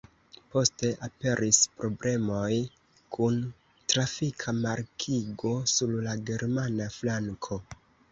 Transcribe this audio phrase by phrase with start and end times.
[0.53, 2.55] Poste aperis problemoj
[3.17, 3.37] kun
[3.93, 7.61] trafika markigo sur la germana flanko.